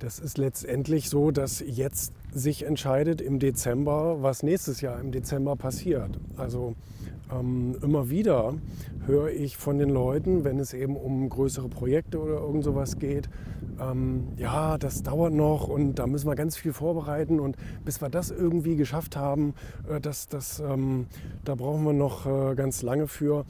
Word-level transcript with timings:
Das 0.00 0.18
ist 0.18 0.38
letztendlich 0.38 1.10
so, 1.10 1.30
dass 1.30 1.60
jetzt 1.60 2.14
sich 2.32 2.64
entscheidet 2.64 3.20
im 3.20 3.38
Dezember, 3.38 4.22
was 4.22 4.42
nächstes 4.42 4.80
Jahr 4.80 4.98
im 4.98 5.12
Dezember 5.12 5.56
passiert. 5.56 6.18
Also 6.38 6.74
ähm, 7.30 7.76
immer 7.82 8.08
wieder 8.08 8.54
höre 9.06 9.28
ich 9.28 9.58
von 9.58 9.76
den 9.76 9.90
Leuten, 9.90 10.42
wenn 10.42 10.58
es 10.58 10.72
eben 10.72 10.96
um 10.96 11.28
größere 11.28 11.68
Projekte 11.68 12.18
oder 12.18 12.40
irgend 12.40 12.64
sowas 12.64 12.98
geht, 12.98 13.28
ähm, 13.78 14.28
ja, 14.38 14.78
das 14.78 15.02
dauert 15.02 15.34
noch 15.34 15.68
und 15.68 15.96
da 15.96 16.06
müssen 16.06 16.28
wir 16.28 16.34
ganz 16.34 16.56
viel 16.56 16.72
vorbereiten 16.72 17.38
und 17.38 17.56
bis 17.84 18.00
wir 18.00 18.08
das 18.08 18.30
irgendwie 18.30 18.76
geschafft 18.76 19.16
haben, 19.16 19.52
äh, 19.86 20.00
das, 20.00 20.28
das, 20.28 20.60
ähm, 20.60 21.08
da 21.44 21.54
brauchen 21.56 21.84
wir 21.84 21.92
noch 21.92 22.24
äh, 22.26 22.54
ganz 22.54 22.80
lange 22.80 23.06
für. 23.06 23.44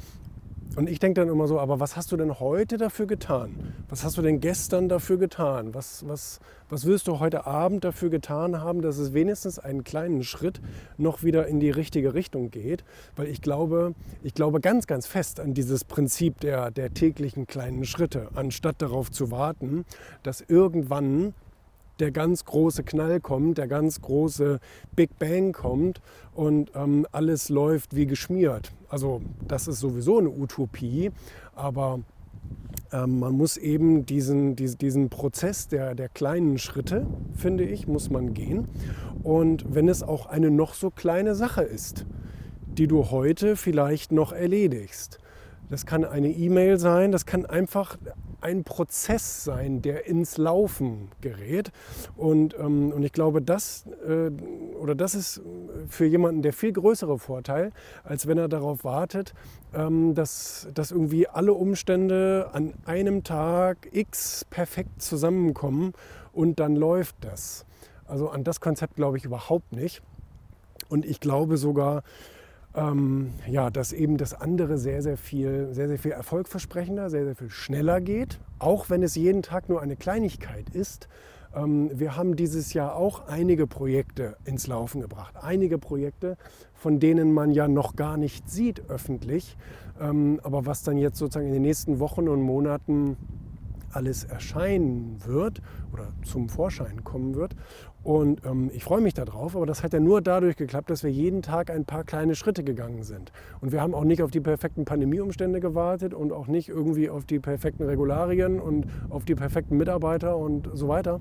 Und 0.76 0.88
ich 0.88 1.00
denke 1.00 1.20
dann 1.20 1.28
immer 1.28 1.48
so, 1.48 1.58
aber 1.58 1.80
was 1.80 1.96
hast 1.96 2.12
du 2.12 2.16
denn 2.16 2.38
heute 2.38 2.76
dafür 2.76 3.06
getan? 3.06 3.74
Was 3.88 4.04
hast 4.04 4.16
du 4.16 4.22
denn 4.22 4.38
gestern 4.38 4.88
dafür 4.88 5.18
getan? 5.18 5.74
Was, 5.74 6.06
was, 6.06 6.38
was 6.68 6.86
willst 6.86 7.08
du 7.08 7.18
heute 7.18 7.44
Abend 7.44 7.82
dafür 7.82 8.08
getan 8.08 8.60
haben, 8.60 8.80
dass 8.80 8.98
es 8.98 9.12
wenigstens 9.12 9.58
einen 9.58 9.82
kleinen 9.82 10.22
Schritt 10.22 10.60
noch 10.96 11.24
wieder 11.24 11.48
in 11.48 11.58
die 11.58 11.70
richtige 11.70 12.14
Richtung 12.14 12.52
geht? 12.52 12.84
Weil 13.16 13.26
ich 13.26 13.42
glaube, 13.42 13.94
ich 14.22 14.32
glaube 14.32 14.60
ganz, 14.60 14.86
ganz 14.86 15.08
fest 15.08 15.40
an 15.40 15.54
dieses 15.54 15.84
Prinzip 15.84 16.38
der, 16.40 16.70
der 16.70 16.94
täglichen 16.94 17.48
kleinen 17.48 17.84
Schritte, 17.84 18.28
anstatt 18.34 18.80
darauf 18.80 19.10
zu 19.10 19.32
warten, 19.32 19.84
dass 20.22 20.40
irgendwann 20.40 21.34
der 22.00 22.10
ganz 22.10 22.44
große 22.44 22.82
Knall 22.82 23.20
kommt, 23.20 23.58
der 23.58 23.68
ganz 23.68 24.00
große 24.00 24.60
Big 24.96 25.18
Bang 25.18 25.52
kommt 25.52 26.00
und 26.34 26.72
ähm, 26.74 27.06
alles 27.12 27.48
läuft 27.48 27.94
wie 27.94 28.06
geschmiert. 28.06 28.72
Also 28.88 29.20
das 29.46 29.68
ist 29.68 29.80
sowieso 29.80 30.18
eine 30.18 30.30
Utopie, 30.30 31.10
aber 31.54 32.00
ähm, 32.92 33.20
man 33.20 33.34
muss 33.34 33.56
eben 33.56 34.06
diesen, 34.06 34.56
diesen, 34.56 34.78
diesen 34.78 35.10
Prozess 35.10 35.68
der, 35.68 35.94
der 35.94 36.08
kleinen 36.08 36.58
Schritte, 36.58 37.06
finde 37.34 37.64
ich, 37.64 37.86
muss 37.86 38.10
man 38.10 38.34
gehen. 38.34 38.66
Und 39.22 39.74
wenn 39.74 39.88
es 39.88 40.02
auch 40.02 40.26
eine 40.26 40.50
noch 40.50 40.74
so 40.74 40.90
kleine 40.90 41.34
Sache 41.34 41.62
ist, 41.62 42.06
die 42.66 42.86
du 42.86 43.10
heute 43.10 43.56
vielleicht 43.56 44.12
noch 44.12 44.32
erledigst. 44.32 45.18
Das 45.68 45.86
kann 45.86 46.04
eine 46.04 46.30
E-Mail 46.30 46.78
sein, 46.78 47.12
das 47.12 47.26
kann 47.26 47.46
einfach 47.46 47.96
ein 48.40 48.64
Prozess 48.64 49.44
sein, 49.44 49.82
der 49.82 50.06
ins 50.06 50.36
Laufen 50.36 51.10
gerät. 51.20 51.70
Und, 52.16 52.54
ähm, 52.58 52.92
und 52.92 53.02
ich 53.02 53.12
glaube, 53.12 53.42
das, 53.42 53.84
äh, 54.06 54.30
oder 54.76 54.94
das 54.94 55.14
ist 55.14 55.42
für 55.88 56.06
jemanden 56.06 56.42
der 56.42 56.52
viel 56.52 56.72
größere 56.72 57.18
Vorteil, 57.18 57.70
als 58.04 58.26
wenn 58.26 58.38
er 58.38 58.48
darauf 58.48 58.84
wartet, 58.84 59.34
ähm, 59.74 60.14
dass, 60.14 60.68
dass 60.74 60.90
irgendwie 60.90 61.28
alle 61.28 61.52
Umstände 61.52 62.50
an 62.52 62.74
einem 62.84 63.24
Tag 63.24 63.88
X 63.92 64.44
perfekt 64.50 65.02
zusammenkommen 65.02 65.92
und 66.32 66.60
dann 66.60 66.76
läuft 66.76 67.16
das. 67.20 67.66
Also 68.06 68.28
an 68.28 68.44
das 68.44 68.60
Konzept 68.60 68.96
glaube 68.96 69.18
ich 69.18 69.24
überhaupt 69.24 69.72
nicht. 69.72 70.02
Und 70.88 71.04
ich 71.04 71.20
glaube 71.20 71.56
sogar, 71.56 72.02
ähm, 72.74 73.32
ja, 73.48 73.70
dass 73.70 73.92
eben 73.92 74.16
das 74.16 74.34
andere 74.34 74.78
sehr, 74.78 75.02
sehr 75.02 75.16
viel, 75.16 75.68
sehr, 75.72 75.88
sehr 75.88 75.98
viel 75.98 76.12
erfolgversprechender, 76.12 77.10
sehr, 77.10 77.24
sehr 77.24 77.34
viel 77.34 77.50
schneller 77.50 78.00
geht, 78.00 78.40
auch 78.58 78.90
wenn 78.90 79.02
es 79.02 79.14
jeden 79.16 79.42
Tag 79.42 79.68
nur 79.68 79.80
eine 79.82 79.96
Kleinigkeit 79.96 80.70
ist. 80.70 81.08
Ähm, 81.54 81.90
wir 81.92 82.16
haben 82.16 82.36
dieses 82.36 82.72
Jahr 82.72 82.94
auch 82.94 83.26
einige 83.26 83.66
Projekte 83.66 84.36
ins 84.44 84.66
Laufen 84.66 85.00
gebracht. 85.00 85.34
Einige 85.40 85.78
Projekte, 85.78 86.36
von 86.74 87.00
denen 87.00 87.32
man 87.32 87.50
ja 87.50 87.66
noch 87.66 87.96
gar 87.96 88.16
nicht 88.16 88.48
sieht 88.48 88.88
öffentlich, 88.88 89.56
ähm, 90.00 90.40
aber 90.44 90.64
was 90.64 90.82
dann 90.82 90.96
jetzt 90.96 91.18
sozusagen 91.18 91.48
in 91.48 91.52
den 91.52 91.62
nächsten 91.62 91.98
Wochen 91.98 92.28
und 92.28 92.40
Monaten 92.40 93.16
alles 93.92 94.24
erscheinen 94.24 95.18
wird 95.24 95.60
oder 95.92 96.08
zum 96.24 96.48
Vorschein 96.48 97.04
kommen 97.04 97.34
wird. 97.34 97.54
Und 98.02 98.44
ähm, 98.46 98.70
ich 98.72 98.84
freue 98.84 99.02
mich 99.02 99.14
darauf, 99.14 99.54
aber 99.56 99.66
das 99.66 99.82
hat 99.82 99.92
ja 99.92 100.00
nur 100.00 100.22
dadurch 100.22 100.56
geklappt, 100.56 100.88
dass 100.88 101.02
wir 101.02 101.10
jeden 101.10 101.42
Tag 101.42 101.70
ein 101.70 101.84
paar 101.84 102.04
kleine 102.04 102.34
Schritte 102.34 102.64
gegangen 102.64 103.02
sind. 103.02 103.30
Und 103.60 103.72
wir 103.72 103.82
haben 103.82 103.94
auch 103.94 104.04
nicht 104.04 104.22
auf 104.22 104.30
die 104.30 104.40
perfekten 104.40 104.84
Pandemieumstände 104.84 105.60
gewartet 105.60 106.14
und 106.14 106.32
auch 106.32 106.46
nicht 106.46 106.68
irgendwie 106.68 107.10
auf 107.10 107.26
die 107.26 107.38
perfekten 107.38 107.84
Regularien 107.84 108.58
und 108.58 108.86
auf 109.10 109.24
die 109.24 109.34
perfekten 109.34 109.76
Mitarbeiter 109.76 110.36
und 110.38 110.70
so 110.72 110.88
weiter, 110.88 111.20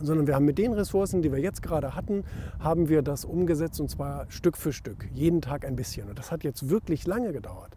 sondern 0.00 0.26
wir 0.26 0.34
haben 0.34 0.44
mit 0.44 0.58
den 0.58 0.72
Ressourcen, 0.72 1.22
die 1.22 1.32
wir 1.32 1.38
jetzt 1.38 1.62
gerade 1.62 1.94
hatten, 1.94 2.24
haben 2.60 2.88
wir 2.88 3.02
das 3.02 3.24
umgesetzt 3.24 3.80
und 3.80 3.90
zwar 3.90 4.30
Stück 4.30 4.56
für 4.56 4.72
Stück, 4.72 5.08
jeden 5.12 5.40
Tag 5.40 5.66
ein 5.66 5.76
bisschen. 5.76 6.08
Und 6.08 6.18
das 6.18 6.32
hat 6.32 6.44
jetzt 6.44 6.68
wirklich 6.68 7.06
lange 7.06 7.32
gedauert. 7.32 7.76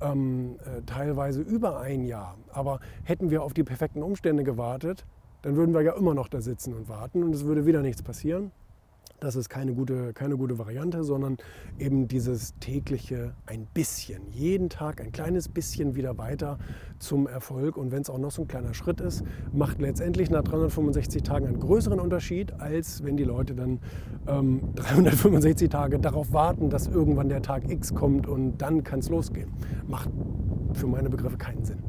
Ähm, 0.00 0.56
äh, 0.64 0.82
teilweise 0.82 1.42
über 1.42 1.80
ein 1.80 2.04
Jahr. 2.04 2.36
Aber 2.52 2.78
hätten 3.02 3.30
wir 3.30 3.42
auf 3.42 3.52
die 3.52 3.64
perfekten 3.64 4.02
Umstände 4.02 4.44
gewartet, 4.44 5.04
dann 5.42 5.56
würden 5.56 5.74
wir 5.74 5.82
ja 5.82 5.92
immer 5.92 6.14
noch 6.14 6.28
da 6.28 6.40
sitzen 6.40 6.74
und 6.74 6.88
warten 6.88 7.22
und 7.24 7.34
es 7.34 7.44
würde 7.44 7.66
wieder 7.66 7.82
nichts 7.82 8.02
passieren. 8.02 8.52
Das 9.20 9.34
ist 9.34 9.48
keine 9.48 9.74
gute, 9.74 10.12
keine 10.12 10.36
gute 10.36 10.58
Variante, 10.58 11.02
sondern 11.02 11.38
eben 11.78 12.06
dieses 12.06 12.54
tägliche 12.60 13.34
ein 13.46 13.66
bisschen, 13.74 14.22
jeden 14.30 14.68
Tag 14.68 15.00
ein 15.00 15.10
kleines 15.10 15.48
bisschen 15.48 15.96
wieder 15.96 16.18
weiter 16.18 16.56
zum 17.00 17.26
Erfolg. 17.26 17.76
Und 17.76 17.90
wenn 17.90 18.02
es 18.02 18.10
auch 18.10 18.18
noch 18.18 18.30
so 18.30 18.42
ein 18.42 18.48
kleiner 18.48 18.74
Schritt 18.74 19.00
ist, 19.00 19.24
macht 19.52 19.80
letztendlich 19.80 20.30
nach 20.30 20.44
365 20.44 21.24
Tagen 21.24 21.48
einen 21.48 21.58
größeren 21.58 21.98
Unterschied, 21.98 22.52
als 22.60 23.02
wenn 23.02 23.16
die 23.16 23.24
Leute 23.24 23.56
dann 23.56 23.80
ähm, 24.28 24.60
365 24.76 25.68
Tage 25.68 25.98
darauf 25.98 26.32
warten, 26.32 26.70
dass 26.70 26.86
irgendwann 26.86 27.28
der 27.28 27.42
Tag 27.42 27.68
X 27.68 27.92
kommt 27.92 28.28
und 28.28 28.58
dann 28.58 28.84
kann 28.84 29.00
es 29.00 29.08
losgehen. 29.08 29.50
Macht 29.88 30.10
für 30.74 30.86
meine 30.86 31.10
Begriffe 31.10 31.38
keinen 31.38 31.64
Sinn. 31.64 31.87